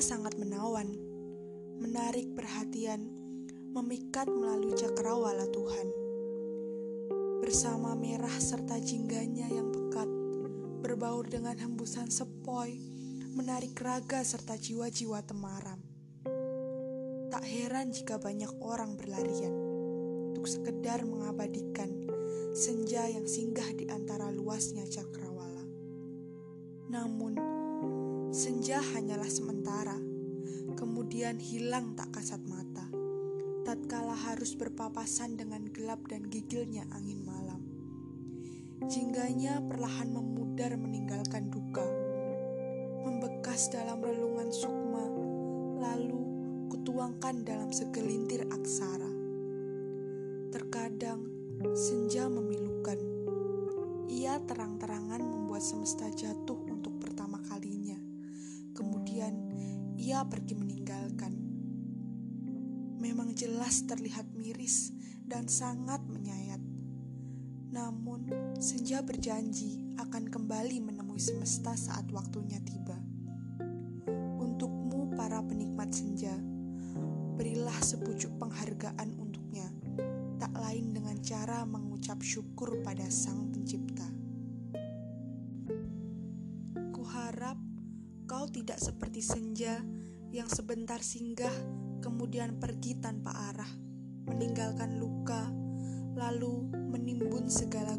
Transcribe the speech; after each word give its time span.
Sangat 0.00 0.32
menawan, 0.40 0.88
menarik 1.76 2.32
perhatian, 2.32 3.04
memikat 3.76 4.32
melalui 4.32 4.72
cakrawala 4.72 5.44
Tuhan. 5.52 5.88
Bersama 7.44 7.92
merah 7.92 8.32
serta 8.40 8.80
jingganya 8.80 9.44
yang 9.52 9.68
pekat, 9.68 10.08
berbaur 10.80 11.28
dengan 11.28 11.52
hembusan 11.60 12.08
sepoi, 12.08 12.80
menarik 13.36 13.76
raga 13.76 14.24
serta 14.24 14.56
jiwa-jiwa 14.56 15.20
temaram. 15.20 15.84
Tak 17.28 17.44
heran 17.44 17.92
jika 17.92 18.16
banyak 18.16 18.56
orang 18.64 18.96
berlarian 18.96 19.52
untuk 20.32 20.48
sekedar 20.48 21.04
mengabadikan 21.04 21.92
senja 22.56 23.04
yang 23.04 23.28
singgah 23.28 23.68
di 23.76 23.84
antara 23.92 24.32
luasnya 24.32 24.88
cakrawala. 24.88 25.68
Namun, 26.88 27.59
senja 28.30 28.78
hanyalah 28.78 29.26
sementara, 29.26 29.98
kemudian 30.78 31.42
hilang 31.42 31.98
tak 31.98 32.14
kasat 32.14 32.38
mata. 32.46 32.86
Tatkala 33.66 34.14
harus 34.14 34.54
berpapasan 34.54 35.34
dengan 35.34 35.66
gelap 35.74 36.06
dan 36.06 36.30
gigilnya 36.30 36.86
angin 36.94 37.26
malam. 37.26 37.58
Jingganya 38.86 39.58
perlahan 39.66 40.14
memudar 40.14 40.78
meninggalkan 40.78 41.50
duka, 41.50 41.82
membekas 43.02 43.66
dalam 43.74 43.98
relungan 43.98 44.54
sukma, 44.54 45.04
lalu 45.82 46.22
kutuangkan 46.70 47.42
dalam 47.42 47.74
segelintir 47.74 48.46
aksara. 48.46 49.10
Terkadang 50.54 51.26
senja 51.74 52.30
memilukan. 52.30 52.98
Ia 54.06 54.38
terang-terangan 54.46 55.18
membuat 55.18 55.66
semesta 55.66 56.06
jatuh 56.14 56.69
ia 60.00 60.24
pergi 60.24 60.56
meninggalkan. 60.56 61.36
Memang 62.96 63.36
jelas 63.36 63.84
terlihat 63.84 64.32
miris 64.32 64.96
dan 65.28 65.44
sangat 65.44 66.00
menyayat. 66.08 66.60
Namun, 67.70 68.32
senja 68.56 69.04
berjanji 69.04 69.84
akan 70.00 70.32
kembali 70.32 70.80
menemui 70.80 71.20
semesta 71.20 71.76
saat 71.76 72.08
waktunya 72.16 72.56
tiba. 72.64 72.96
Untukmu 74.40 75.12
para 75.12 75.44
penikmat 75.44 75.92
senja, 75.92 76.32
berilah 77.36 77.76
sepucuk 77.84 78.32
penghargaan 78.40 79.14
untuknya 79.20 79.68
tak 80.40 80.56
lain 80.56 80.96
dengan 80.96 81.20
cara 81.20 81.68
mengucap 81.68 82.24
syukur 82.24 82.80
pada 82.80 83.04
Sang 83.12 83.52
Pencipta. 83.52 84.08
Kuharap 86.96 87.69
kau 88.30 88.46
tidak 88.46 88.78
seperti 88.78 89.26
senja 89.26 89.82
yang 90.30 90.46
sebentar 90.46 91.02
singgah 91.02 91.50
kemudian 91.98 92.62
pergi 92.62 92.94
tanpa 93.02 93.34
arah, 93.50 93.66
meninggalkan 94.30 95.02
luka, 95.02 95.50
lalu 96.14 96.70
menimbun 96.70 97.50
segala 97.50 97.98